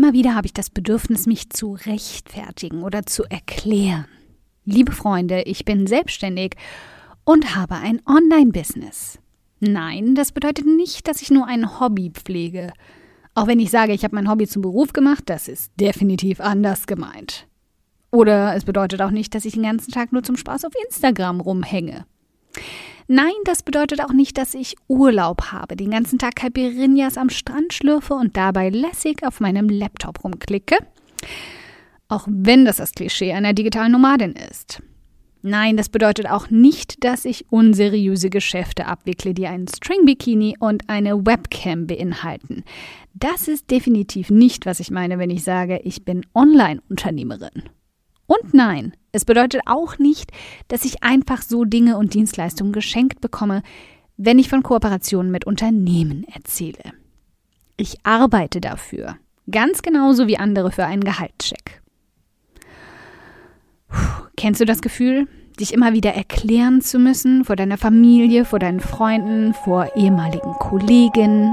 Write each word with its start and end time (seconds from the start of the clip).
Immer 0.00 0.14
wieder 0.14 0.34
habe 0.34 0.46
ich 0.46 0.54
das 0.54 0.70
Bedürfnis, 0.70 1.26
mich 1.26 1.50
zu 1.50 1.74
rechtfertigen 1.74 2.84
oder 2.84 3.04
zu 3.04 3.24
erklären. 3.24 4.06
Liebe 4.64 4.92
Freunde, 4.92 5.42
ich 5.42 5.66
bin 5.66 5.86
selbstständig 5.86 6.54
und 7.24 7.54
habe 7.54 7.74
ein 7.74 8.00
Online-Business. 8.06 9.18
Nein, 9.58 10.14
das 10.14 10.32
bedeutet 10.32 10.64
nicht, 10.64 11.06
dass 11.06 11.20
ich 11.20 11.30
nur 11.30 11.46
ein 11.46 11.78
Hobby 11.80 12.12
pflege. 12.14 12.72
Auch 13.34 13.46
wenn 13.46 13.60
ich 13.60 13.70
sage, 13.70 13.92
ich 13.92 14.02
habe 14.02 14.14
mein 14.14 14.30
Hobby 14.30 14.46
zum 14.46 14.62
Beruf 14.62 14.94
gemacht, 14.94 15.24
das 15.26 15.48
ist 15.48 15.70
definitiv 15.78 16.40
anders 16.40 16.86
gemeint. 16.86 17.46
Oder 18.10 18.56
es 18.56 18.64
bedeutet 18.64 19.02
auch 19.02 19.10
nicht, 19.10 19.34
dass 19.34 19.44
ich 19.44 19.52
den 19.52 19.64
ganzen 19.64 19.92
Tag 19.92 20.12
nur 20.12 20.22
zum 20.22 20.38
Spaß 20.38 20.64
auf 20.64 20.72
Instagram 20.86 21.42
rumhänge. 21.42 22.06
Nein, 23.12 23.32
das 23.42 23.64
bedeutet 23.64 24.00
auch 24.04 24.12
nicht, 24.12 24.38
dass 24.38 24.54
ich 24.54 24.76
Urlaub 24.86 25.50
habe, 25.50 25.74
den 25.74 25.90
ganzen 25.90 26.16
Tag 26.16 26.36
Caipirinhas 26.36 27.18
am 27.18 27.28
Strand 27.28 27.72
schlürfe 27.72 28.14
und 28.14 28.36
dabei 28.36 28.68
lässig 28.68 29.26
auf 29.26 29.40
meinem 29.40 29.68
Laptop 29.68 30.22
rumklicke. 30.22 30.76
Auch 32.06 32.28
wenn 32.30 32.64
das 32.64 32.76
das 32.76 32.92
Klischee 32.92 33.32
einer 33.32 33.52
digitalen 33.52 33.90
Nomadin 33.90 34.34
ist. 34.34 34.80
Nein, 35.42 35.76
das 35.76 35.88
bedeutet 35.88 36.30
auch 36.30 36.50
nicht, 36.50 37.02
dass 37.02 37.24
ich 37.24 37.50
unseriöse 37.50 38.30
Geschäfte 38.30 38.86
abwickle, 38.86 39.34
die 39.34 39.48
einen 39.48 39.66
String-Bikini 39.66 40.58
und 40.60 40.88
eine 40.88 41.26
Webcam 41.26 41.88
beinhalten. 41.88 42.62
Das 43.14 43.48
ist 43.48 43.72
definitiv 43.72 44.30
nicht, 44.30 44.66
was 44.66 44.78
ich 44.78 44.92
meine, 44.92 45.18
wenn 45.18 45.30
ich 45.30 45.42
sage, 45.42 45.80
ich 45.82 46.04
bin 46.04 46.24
Online-Unternehmerin. 46.32 47.64
Und 48.30 48.54
nein, 48.54 48.92
es 49.10 49.24
bedeutet 49.24 49.62
auch 49.66 49.98
nicht, 49.98 50.30
dass 50.68 50.84
ich 50.84 51.02
einfach 51.02 51.42
so 51.42 51.64
Dinge 51.64 51.96
und 51.96 52.14
Dienstleistungen 52.14 52.72
geschenkt 52.72 53.20
bekomme, 53.20 53.64
wenn 54.16 54.38
ich 54.38 54.48
von 54.48 54.62
Kooperationen 54.62 55.32
mit 55.32 55.48
Unternehmen 55.48 56.24
erzähle. 56.32 56.92
Ich 57.76 57.96
arbeite 58.04 58.60
dafür, 58.60 59.16
ganz 59.50 59.82
genauso 59.82 60.28
wie 60.28 60.36
andere 60.36 60.70
für 60.70 60.84
einen 60.84 61.02
Gehaltscheck. 61.02 61.82
Puh, 63.88 64.26
kennst 64.36 64.60
du 64.60 64.64
das 64.64 64.80
Gefühl, 64.80 65.26
dich 65.58 65.74
immer 65.74 65.92
wieder 65.92 66.14
erklären 66.14 66.82
zu 66.82 67.00
müssen 67.00 67.44
vor 67.44 67.56
deiner 67.56 67.78
Familie, 67.78 68.44
vor 68.44 68.60
deinen 68.60 68.78
Freunden, 68.78 69.54
vor 69.54 69.96
ehemaligen 69.96 70.52
Kollegen? 70.60 71.52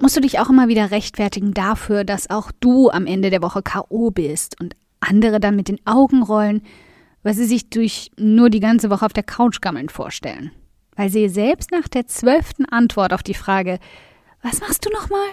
Musst 0.00 0.16
du 0.16 0.20
dich 0.20 0.38
auch 0.38 0.50
immer 0.50 0.68
wieder 0.68 0.90
rechtfertigen 0.90 1.54
dafür, 1.54 2.04
dass 2.04 2.30
auch 2.30 2.52
du 2.60 2.90
am 2.90 3.06
Ende 3.06 3.30
der 3.30 3.42
Woche 3.42 3.62
K.O. 3.62 4.10
bist 4.10 4.60
und 4.60 4.76
andere 5.00 5.40
dann 5.40 5.56
mit 5.56 5.68
den 5.68 5.84
Augen 5.86 6.22
rollen, 6.22 6.62
weil 7.22 7.34
sie 7.34 7.44
sich 7.44 7.70
durch 7.70 8.10
nur 8.18 8.50
die 8.50 8.60
ganze 8.60 8.90
Woche 8.90 9.06
auf 9.06 9.12
der 9.12 9.22
Couch 9.22 9.60
gammeln 9.60 9.88
vorstellen. 9.88 10.50
Weil 10.96 11.10
sie 11.10 11.28
selbst 11.28 11.70
nach 11.70 11.88
der 11.88 12.06
zwölften 12.06 12.64
Antwort 12.66 13.12
auf 13.12 13.22
die 13.22 13.34
Frage, 13.34 13.78
was 14.42 14.60
machst 14.60 14.86
du 14.86 14.90
nochmal? 14.90 15.28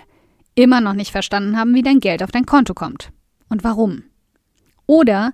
immer 0.57 0.81
noch 0.81 0.93
nicht 0.93 1.11
verstanden 1.11 1.57
haben, 1.57 1.73
wie 1.75 1.83
dein 1.83 1.99
Geld 1.99 2.23
auf 2.23 2.31
dein 2.31 2.45
Konto 2.45 2.73
kommt 2.73 3.11
und 3.47 3.63
warum. 3.63 4.03
Oder 4.87 5.31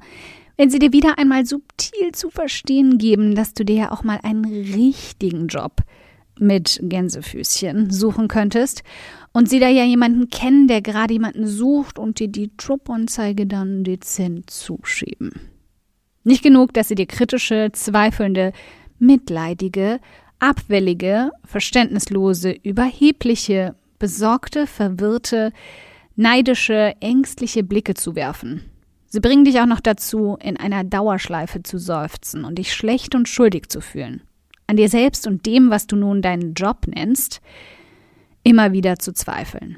wenn 0.58 0.70
sie 0.70 0.80
dir 0.80 0.94
wieder 0.94 1.18
einmal 1.18 1.46
subtil 1.46 2.12
zu 2.12 2.30
verstehen 2.30 2.98
geben, 2.98 3.34
dass 3.34 3.54
du 3.54 3.64
dir 3.64 3.76
ja 3.76 3.92
auch 3.92 4.04
mal 4.04 4.20
einen 4.22 4.46
richtigen 4.46 5.48
Job 5.48 5.78
mit 6.38 6.80
Gänsefüßchen 6.84 7.90
suchen 7.90 8.28
könntest 8.28 8.84
und 9.34 9.50
sie 9.50 9.60
da 9.60 9.68
ja 9.68 9.84
jemanden 9.84 10.30
kennen, 10.30 10.68
der 10.68 10.82
gerade 10.82 11.14
jemanden 11.14 11.48
sucht 11.48 12.00
und 12.00 12.20
dir 12.20 12.28
die 12.28 12.52
Jobanzeige 12.60 13.46
dann 13.48 13.84
dezent 13.84 14.50
zuschieben. 14.50 15.32
Nicht 16.24 16.44
genug, 16.44 16.74
dass 16.74 16.88
sie 16.88 16.96
dir 16.96 17.08
kritische, 17.08 17.72
zweifelnde, 17.74 18.54
mitleidige, 19.00 20.00
abwellige, 20.40 21.32
verständnislose, 21.44 22.52
überhebliche, 22.52 23.76
besorgte, 24.00 24.68
verwirrte, 24.68 25.52
neidische, 26.16 26.94
ängstliche 27.02 27.64
Blicke 27.64 27.96
zuwerfen. 27.96 28.62
Sie 29.08 29.20
bringen 29.20 29.46
dich 29.46 29.60
auch 29.60 29.66
noch 29.66 29.80
dazu, 29.80 30.38
in 30.42 30.58
einer 30.58 30.84
Dauerschleife 30.84 31.64
zu 31.64 31.78
seufzen 31.78 32.46
und 32.46 32.56
dich 32.58 32.74
schlecht 32.74 33.16
und 33.16 33.28
schuldig 33.28 33.70
zu 33.70 33.82
fühlen. 33.82 34.22
An 34.68 34.78
dir 34.78 34.90
selbst 34.90 35.28
und 35.28 35.46
dem, 35.46 35.70
was 35.70 35.88
du 35.88 35.96
nun 35.96 36.22
deinen 36.22 36.54
Job 36.54 36.88
nennst, 36.88 37.42
immer 38.44 38.74
wieder 38.74 39.00
zu 39.00 39.14
zweifeln. 39.14 39.78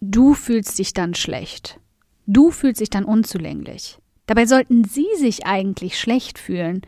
Du 0.00 0.34
fühlst 0.34 0.78
dich 0.78 0.94
dann 0.94 1.14
schlecht. 1.14 1.78
Du 2.26 2.50
fühlst 2.50 2.80
dich 2.80 2.90
dann 2.90 3.04
unzulänglich. 3.04 3.98
Dabei 4.26 4.46
sollten 4.46 4.84
sie 4.84 5.08
sich 5.18 5.46
eigentlich 5.46 5.98
schlecht 5.98 6.38
fühlen, 6.38 6.82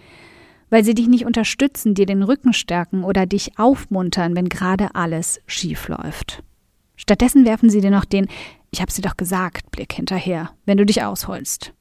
weil 0.71 0.85
sie 0.85 0.95
dich 0.95 1.09
nicht 1.09 1.27
unterstützen, 1.27 1.95
dir 1.95 2.07
den 2.07 2.23
Rücken 2.23 2.53
stärken 2.53 3.05
oder 3.05 3.27
dich 3.27 3.59
aufmuntern, 3.59 4.37
wenn 4.37 4.49
gerade 4.49 4.95
alles 4.95 5.41
schief 5.47 5.89
läuft. 5.89 6.43
Stattdessen 6.97 7.45
werfen 7.45 7.69
sie 7.69 7.81
dir 7.81 7.91
noch 7.91 8.05
den 8.05 8.29
Ich 8.71 8.81
hab's 8.81 8.95
dir 8.95 9.03
doch 9.03 9.17
gesagt 9.17 9.71
Blick 9.71 9.93
hinterher, 9.93 10.51
wenn 10.65 10.79
du 10.79 10.87
dich 10.87 11.03
ausholst. 11.03 11.73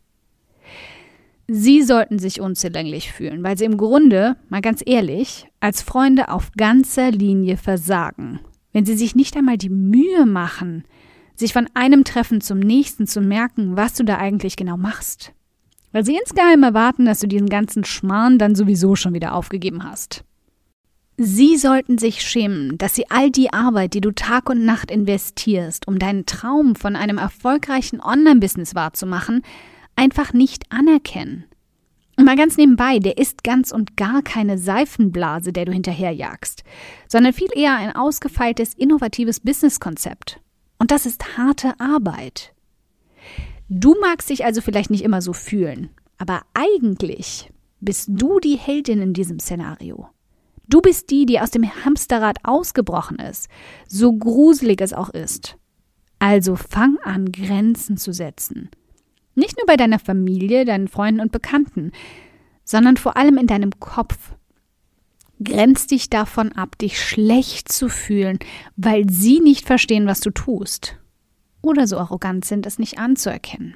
Sie 1.48 1.84
sollten 1.84 2.18
sich 2.18 2.42
unzulänglich 2.42 3.12
fühlen, 3.12 3.44
weil 3.44 3.58
sie 3.58 3.66
im 3.66 3.78
Grunde, 3.78 4.38
mal 4.50 4.62
ganz 4.62 4.82
ehrlich, 4.86 5.48
als 5.60 5.82
Freunde 5.82 6.30
auf 6.30 6.52
ganzer 6.54 7.12
Linie 7.12 7.58
versagen 7.58 8.40
wenn 8.74 8.86
sie 8.86 8.96
sich 8.96 9.16
nicht 9.16 9.36
einmal 9.36 9.58
die 9.58 9.70
Mühe 9.70 10.26
machen, 10.26 10.86
sich 11.36 11.54
von 11.54 11.68
einem 11.74 12.04
Treffen 12.04 12.42
zum 12.42 12.60
nächsten 12.60 13.08
zu 13.08 13.22
merken, 13.22 13.76
was 13.76 13.94
du 13.94 14.04
da 14.04 14.18
eigentlich 14.18 14.56
genau 14.56 14.78
machst. 14.78 15.34
Weil 15.92 16.06
sie 16.06 16.16
insgeheim 16.16 16.64
erwarten, 16.64 17.06
dass 17.06 17.20
du 17.20 17.28
diesen 17.28 17.50
ganzen 17.50 17.84
Schmarrn 17.84 18.38
dann 18.38 18.56
sowieso 18.56 18.96
schon 18.96 19.14
wieder 19.14 19.34
aufgegeben 19.36 19.84
hast. 19.84 20.24
Sie 21.18 21.58
sollten 21.58 21.98
sich 21.98 22.22
schämen, 22.22 22.78
dass 22.78 22.96
sie 22.96 23.10
all 23.12 23.30
die 23.30 23.54
Arbeit, 23.54 23.94
die 23.94 24.02
du 24.02 24.12
Tag 24.12 24.50
und 24.50 24.66
Nacht 24.66 24.90
investierst, 24.90 25.88
um 25.88 26.00
deinen 26.00 26.26
Traum 26.26 26.76
von 26.76 26.96
einem 26.96 27.18
erfolgreichen 27.18 28.02
Online-Business 28.02 28.74
wahrzumachen, 28.74 29.44
einfach 29.96 30.34
nicht 30.34 30.64
anerkennen. 30.72 31.46
Mal 32.26 32.36
ganz 32.36 32.58
nebenbei, 32.58 33.00
der 33.00 33.18
ist 33.18 33.44
ganz 33.44 33.72
und 33.72 33.98
gar 33.98 34.22
keine 34.22 34.58
Seifenblase, 34.58 35.54
der 35.54 35.66
du 35.66 35.72
hinterherjagst, 35.72 36.64
sondern 37.08 37.34
viel 37.34 37.50
eher 37.54 37.76
ein 37.76 37.96
ausgefeiltes, 37.96 38.74
innovatives 38.74 39.40
Businesskonzept. 39.40 40.40
Und 40.78 40.92
das 40.92 41.06
ist 41.06 41.38
harte 41.38 41.80
Arbeit. 41.80 42.54
Du 43.70 43.96
magst 44.02 44.30
dich 44.30 44.44
also 44.44 44.62
vielleicht 44.62 44.90
nicht 44.90 45.04
immer 45.04 45.22
so 45.22 45.34
fühlen, 45.34 45.90
aber 46.18 46.42
eigentlich 46.54 47.52
bist 47.80 48.10
du 48.12 48.40
die 48.40 48.58
Heldin 48.58 49.02
in 49.02 49.14
diesem 49.14 49.40
Szenario. 49.40 50.10
Du 50.68 50.82
bist 50.82 51.10
die, 51.10 51.26
die 51.26 51.40
aus 51.40 51.52
dem 51.52 51.64
Hamsterrad 51.86 52.38
ausgebrochen 52.44 53.20
ist, 53.20 53.48
so 53.88 54.14
gruselig 54.14 54.82
es 54.82 54.94
auch 54.94 55.10
ist. 55.10 55.58
Also 56.20 56.56
fang 56.56 56.98
an, 57.04 57.32
Grenzen 57.32 57.98
zu 57.98 58.14
setzen 58.14 58.70
nicht 59.36 59.58
nur 59.58 59.66
bei 59.66 59.78
deiner 59.78 60.00
Familie, 60.00 60.66
deinen 60.66 60.88
Freunden 60.88 61.22
und 61.22 61.32
Bekannten, 61.32 61.92
sondern 62.64 62.98
vor 62.98 63.18
allem 63.18 63.38
in 63.38 63.48
deinem 63.48 63.80
Kopf. 63.80 64.34
Grenz 65.44 65.88
dich 65.88 66.10
davon 66.10 66.52
ab, 66.52 66.78
dich 66.78 67.02
schlecht 67.02 67.72
zu 67.72 67.90
fühlen, 67.90 68.40
weil 68.76 69.10
sie 69.10 69.40
nicht 69.40 69.66
verstehen, 69.66 70.06
was 70.06 70.20
du 70.20 70.30
tust. 70.30 70.98
Oder 71.62 71.88
so 71.88 71.98
arrogant 71.98 72.46
sind, 72.46 72.66
es 72.66 72.80
nicht 72.80 73.00
anzuerkennen. 73.00 73.76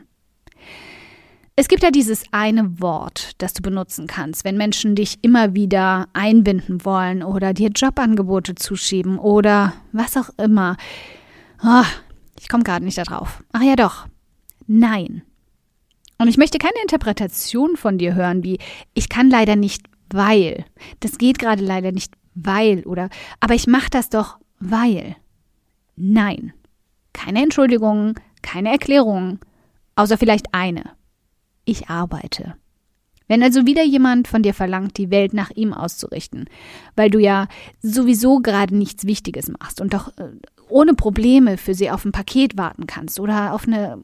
Es 1.58 1.70
gibt 1.70 1.84
ja 1.84 1.92
dieses 1.92 2.24
eine 2.32 2.82
Wort, 2.82 3.32
das 3.38 3.54
du 3.54 3.62
benutzen 3.62 4.08
kannst, 4.08 4.44
wenn 4.44 4.58
Menschen 4.58 4.96
dich 4.96 5.20
immer 5.22 5.56
wieder 5.56 6.10
einbinden 6.12 6.84
wollen 6.84 7.24
oder 7.24 7.54
dir 7.54 7.70
Jobangebote 7.70 8.56
zuschieben 8.56 9.18
oder 9.18 9.74
was 9.94 10.18
auch 10.18 10.30
immer. 10.38 10.76
Oh, 11.64 11.86
ich 12.38 12.50
komme 12.50 12.64
gerade 12.64 12.84
nicht 12.84 12.98
darauf. 12.98 13.42
Ach 13.54 13.62
ja 13.62 13.78
doch. 13.78 14.08
Nein. 14.68 15.24
Und 16.18 16.28
ich 16.28 16.38
möchte 16.38 16.58
keine 16.58 16.82
Interpretation 16.82 17.76
von 17.76 17.98
dir 17.98 18.16
hören, 18.16 18.44
wie 18.44 18.60
ich 18.94 19.10
kann 19.10 19.30
leider 19.30 19.56
nicht, 19.56 19.88
weil. 20.10 20.66
Das 21.00 21.18
geht 21.18 21.40
gerade 21.40 21.64
leider 21.64 21.92
nicht, 21.92 22.14
weil 22.36 22.84
oder 22.86 23.10
aber 23.40 23.54
ich 23.54 23.68
mache 23.68 23.90
das 23.90 24.10
doch, 24.10 24.38
weil. 24.60 25.16
Nein. 25.96 26.54
Keine 27.14 27.44
Entschuldigungen, 27.44 28.16
keine 28.42 28.70
Erklärungen, 28.70 29.40
außer 29.96 30.18
vielleicht 30.18 30.54
eine. 30.54 30.84
Ich 31.64 31.90
arbeite. 31.90 32.56
Wenn 33.28 33.42
also 33.42 33.66
wieder 33.66 33.84
jemand 33.84 34.28
von 34.28 34.44
dir 34.44 34.54
verlangt, 34.54 34.98
die 34.98 35.10
Welt 35.10 35.34
nach 35.34 35.50
ihm 35.52 35.74
auszurichten, 35.74 36.46
weil 36.96 37.10
du 37.10 37.20
ja 37.20 37.48
sowieso 37.82 38.40
gerade 38.40 38.76
nichts 38.76 39.06
Wichtiges 39.06 39.50
machst 39.50 39.82
und 39.82 39.94
doch 39.94 40.10
äh, 40.18 40.30
ohne 40.70 40.94
Probleme 40.94 41.58
für 41.58 41.74
sie 41.74 41.90
auf 41.90 42.06
ein 42.06 42.12
Paket 42.12 42.58
warten 42.58 42.86
kannst 42.86 43.20
oder 43.20 43.54
auf 43.54 43.68
eine, 43.68 44.00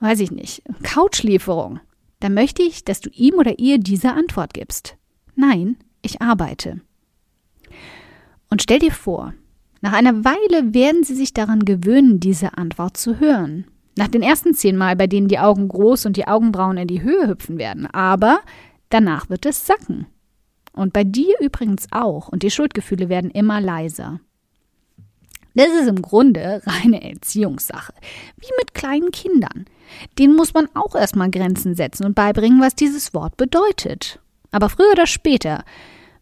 weiß 0.00 0.20
ich 0.20 0.30
nicht, 0.30 0.62
Couchlieferung, 0.82 1.80
dann 2.20 2.34
möchte 2.34 2.62
ich, 2.62 2.84
dass 2.84 3.00
du 3.00 3.10
ihm 3.10 3.34
oder 3.34 3.58
ihr 3.58 3.78
diese 3.78 4.12
Antwort 4.12 4.54
gibst. 4.54 4.96
Nein, 5.34 5.76
ich 6.02 6.22
arbeite. 6.22 6.80
Und 8.50 8.62
stell 8.62 8.78
dir 8.78 8.92
vor, 8.92 9.34
nach 9.80 9.92
einer 9.92 10.24
Weile 10.24 10.74
werden 10.74 11.04
sie 11.04 11.14
sich 11.14 11.34
daran 11.34 11.60
gewöhnen, 11.60 12.20
diese 12.20 12.56
Antwort 12.56 12.96
zu 12.96 13.20
hören. 13.20 13.66
Nach 13.96 14.08
den 14.08 14.22
ersten 14.22 14.54
zehn 14.54 14.76
Mal, 14.76 14.96
bei 14.96 15.06
denen 15.06 15.28
die 15.28 15.38
Augen 15.38 15.68
groß 15.68 16.06
und 16.06 16.16
die 16.16 16.28
Augenbrauen 16.28 16.76
in 16.76 16.88
die 16.88 17.02
Höhe 17.02 17.28
hüpfen 17.28 17.58
werden. 17.58 17.86
Aber 17.86 18.40
danach 18.90 19.30
wird 19.30 19.46
es 19.46 19.66
sacken. 19.66 20.06
Und 20.72 20.92
bei 20.92 21.04
dir 21.04 21.34
übrigens 21.40 21.86
auch. 21.90 22.28
Und 22.28 22.42
die 22.42 22.50
Schuldgefühle 22.50 23.08
werden 23.08 23.30
immer 23.30 23.60
leiser. 23.60 24.20
Das 25.56 25.68
ist 25.68 25.88
im 25.88 26.02
Grunde 26.02 26.62
reine 26.66 27.02
Erziehungssache. 27.02 27.94
Wie 28.36 28.50
mit 28.58 28.74
kleinen 28.74 29.10
Kindern. 29.10 29.64
Denen 30.18 30.36
muss 30.36 30.52
man 30.52 30.68
auch 30.74 30.94
erstmal 30.94 31.30
Grenzen 31.30 31.74
setzen 31.74 32.04
und 32.04 32.14
beibringen, 32.14 32.60
was 32.60 32.74
dieses 32.74 33.14
Wort 33.14 33.38
bedeutet. 33.38 34.20
Aber 34.50 34.68
früher 34.68 34.92
oder 34.92 35.06
später, 35.06 35.64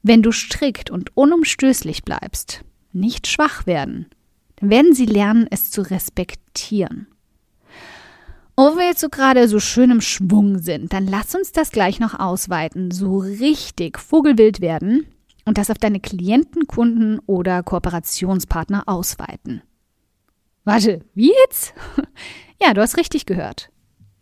wenn 0.03 0.23
du 0.23 0.31
strikt 0.31 0.89
und 0.89 1.17
unumstößlich 1.17 2.05
bleibst, 2.05 2.63
nicht 2.93 3.27
schwach 3.27 3.67
werden, 3.67 4.07
dann 4.57 4.71
werden 4.71 4.95
sie 4.95 5.07
lernen, 5.07 5.49
es 5.51 5.73
zu 5.73 5.83
respektieren. 5.83 7.09
Und 8.55 8.75
wo 8.75 8.79
wir 8.79 8.87
jetzt 8.87 9.01
so 9.01 9.09
gerade 9.09 9.49
so 9.49 9.59
schön 9.59 9.91
im 9.91 10.01
Schwung 10.01 10.59
sind, 10.59 10.93
dann 10.93 11.09
lass 11.09 11.35
uns 11.35 11.51
das 11.51 11.73
gleich 11.73 11.99
noch 11.99 12.21
ausweiten, 12.21 12.93
so 12.93 13.19
richtig 13.19 13.99
vogelwild 13.99 14.61
werden 14.61 15.09
und 15.45 15.59
das 15.59 15.71
auf 15.71 15.79
deine 15.79 16.01
Klienten, 16.01 16.67
Kunden 16.67 17.19
oder 17.27 17.63
Kooperationspartner 17.63 18.85
ausweiten. 18.87 19.63
Warte, 20.65 21.01
wie 21.15 21.33
jetzt? 21.45 21.75
ja, 22.63 22.73
du 22.73 22.81
hast 22.81 22.97
richtig 22.97 23.27
gehört. 23.27 23.71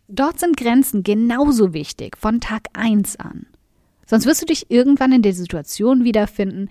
Dort 0.07 0.39
sind 0.39 0.57
Grenzen 0.57 1.03
genauso 1.03 1.73
wichtig 1.73 2.17
von 2.17 2.41
Tag 2.41 2.67
1 2.73 3.15
an. 3.17 3.47
Sonst 4.05 4.25
wirst 4.25 4.41
du 4.41 4.45
dich 4.45 4.69
irgendwann 4.69 5.13
in 5.13 5.21
der 5.21 5.33
Situation 5.33 6.03
wiederfinden, 6.03 6.69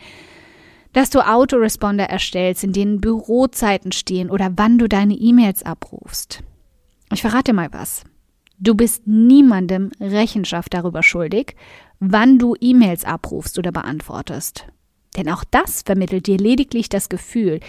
dass 0.93 1.09
du 1.09 1.27
Autoresponder 1.27 2.05
erstellst, 2.05 2.63
in 2.65 2.75
denen 2.75 3.01
Bürozeiten 3.01 3.93
stehen 3.93 4.31
oder 4.31 4.53
wann 4.57 4.79
du 4.79 4.89
deine 4.89 5.15
E-Mails 5.15 5.63
abrufst. 5.63 6.43
Ich 7.13 7.23
verrate 7.23 7.55
mal 7.55 7.73
was. 7.73 8.05
Du 8.59 8.75
bist 8.75 9.07
niemandem 9.07 9.91
Rechenschaft 9.99 10.75
darüber 10.75 11.03
schuldig, 11.03 11.57
wann 12.05 12.37
du 12.39 12.57
E-Mails 12.59 13.05
abrufst 13.05 13.61
oder 13.61 13.71
beantwortest. 13.71 14.67
Denn 15.17 15.29
auch 15.29 15.45
das 15.45 15.83
vermittelt 15.83 16.27
dir 16.27 16.37
lediglich 16.37 16.89
das 16.89 17.09
Gefühl, 17.09 17.61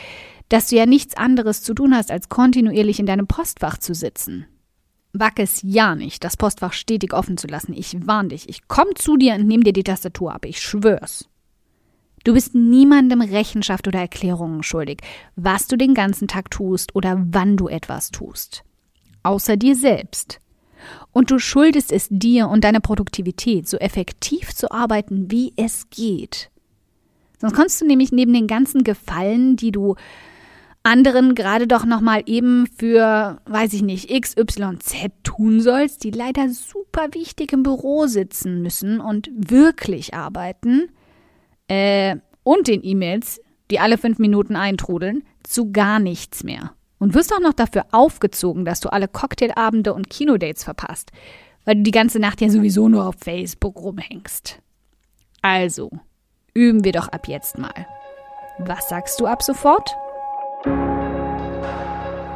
dass 0.50 0.70
du 0.70 0.76
ja 0.76 0.88
nichts 0.88 1.16
anderes 1.16 1.62
zu 1.62 1.76
tun 1.76 1.96
hast, 1.96 2.10
als 2.10 2.30
kontinuierlich 2.30 3.00
in 3.00 3.06
deinem 3.06 3.28
Postfach 3.28 3.78
zu 3.78 3.94
sitzen. 3.94 4.48
Wag 5.14 5.34
es 5.38 5.62
ja 5.62 5.94
nicht, 5.94 6.24
das 6.24 6.36
Postfach 6.36 6.74
stetig 6.74 7.14
offen 7.14 7.38
zu 7.38 7.46
lassen. 7.46 7.74
Ich 7.74 8.08
warn 8.08 8.30
dich. 8.30 8.50
Ich 8.50 8.68
komm 8.68 8.96
zu 8.96 9.18
dir 9.18 9.36
und 9.36 9.46
nehm 9.46 9.64
dir 9.64 9.74
die 9.74 9.84
Tastatur 9.84 10.34
ab. 10.34 10.46
Ich 10.46 10.60
schwör's. 10.60 11.30
Du 12.24 12.34
bist 12.34 12.56
niemandem 12.56 13.22
Rechenschaft 13.22 13.88
oder 13.88 14.00
Erklärungen 14.00 14.64
schuldig, 14.64 15.02
was 15.36 15.68
du 15.68 15.78
den 15.78 15.94
ganzen 15.94 16.28
Tag 16.28 16.50
tust 16.50 16.96
oder 16.96 17.24
wann 17.30 17.56
du 17.56 17.68
etwas 17.68 18.10
tust. 18.10 18.64
Außer 19.22 19.58
dir 19.58 19.76
selbst. 19.76 20.40
Und 21.12 21.32
du 21.32 21.40
schuldest 21.40 21.92
es 21.92 22.08
dir 22.10 22.48
und 22.50 22.64
deiner 22.64 22.80
Produktivität, 22.80 23.68
so 23.68 23.78
effektiv 23.78 24.54
zu 24.54 24.72
arbeiten, 24.72 25.32
wie 25.32 25.54
es 25.56 25.90
geht. 25.90 26.50
Sonst 27.40 27.56
kannst 27.56 27.82
du 27.82 27.86
nämlich 27.86 28.12
neben 28.12 28.34
den 28.34 28.48
ganzen 28.48 28.84
Gefallen, 28.84 29.58
die 29.58 29.72
du 29.72 29.96
anderen 30.84 31.34
gerade 31.34 31.66
doch 31.66 31.86
nochmal 31.86 32.24
eben 32.26 32.68
für, 32.68 33.42
weiß 33.46 33.74
ich 33.74 33.82
nicht, 33.82 34.10
XYZ 34.10 35.12
tun 35.24 35.62
sollst, 35.62 36.04
die 36.04 36.12
leider 36.12 36.50
super 36.50 37.08
wichtig 37.14 37.54
im 37.54 37.64
Büro 37.64 38.08
sitzen 38.08 38.62
müssen 38.62 39.00
und 39.00 39.30
wirklich 39.34 40.14
arbeiten, 40.14 40.90
äh, 41.68 42.18
und 42.44 42.68
den 42.68 42.84
E-Mails, 42.84 43.42
die 43.72 43.80
alle 43.80 43.98
fünf 43.98 44.20
Minuten 44.20 44.56
eintrudeln, 44.56 45.24
zu 45.44 45.72
gar 45.72 46.00
nichts 46.00 46.44
mehr. 46.44 46.74
Und 47.04 47.16
wirst 47.16 47.34
auch 47.34 47.42
noch 47.42 47.52
dafür 47.52 47.86
aufgezogen, 47.92 48.64
dass 48.64 48.80
du 48.80 48.88
alle 48.88 49.10
Cocktailabende 49.10 49.94
und 49.94 50.10
Kinodates 50.10 50.64
verpasst, 50.64 51.12
weil 51.66 51.76
du 51.76 51.82
die 51.82 51.92
ganze 51.92 52.18
Nacht 52.18 52.40
ja 52.40 52.48
sowieso 52.50 52.88
nur 52.88 53.06
auf 53.06 53.16
Facebook 53.18 53.76
rumhängst. 53.76 54.62
Also, 55.42 55.92
üben 56.54 56.86
wir 56.86 56.94
doch 56.94 57.10
ab 57.10 57.28
jetzt 57.28 57.58
mal. 57.58 57.74
Was 58.60 58.88
sagst 58.88 59.20
du 59.20 59.26
ab 59.26 59.44
sofort? 59.44 59.94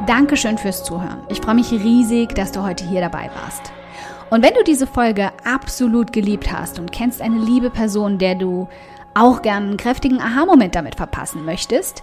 Dankeschön 0.06 0.58
fürs 0.58 0.84
Zuhören. 0.84 1.22
Ich 1.30 1.40
freue 1.40 1.54
mich 1.54 1.72
riesig, 1.72 2.34
dass 2.34 2.52
du 2.52 2.62
heute 2.62 2.86
hier 2.86 3.00
dabei 3.00 3.30
warst. 3.42 3.72
Und 4.28 4.42
wenn 4.42 4.52
du 4.52 4.62
diese 4.64 4.86
Folge 4.86 5.32
absolut 5.46 6.12
geliebt 6.12 6.52
hast 6.52 6.78
und 6.78 6.92
kennst 6.92 7.22
eine 7.22 7.42
liebe 7.42 7.70
Person, 7.70 8.18
der 8.18 8.34
du 8.34 8.68
auch 9.14 9.40
gern 9.40 9.62
einen 9.62 9.76
kräftigen 9.78 10.20
Aha-Moment 10.20 10.74
damit 10.74 10.96
verpassen 10.96 11.46
möchtest, 11.46 12.02